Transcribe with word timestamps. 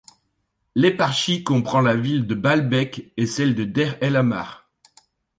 L'éparchie 0.73 1.43
comprend 1.43 1.79
la 1.79 1.95
ville 1.95 2.25
de 2.25 2.33
Baalbek 2.33 3.13
et 3.17 3.27
celle 3.27 3.53
de 3.53 3.65
Deir 3.65 3.99
El 4.01 4.15
Ahmar. 4.15 4.67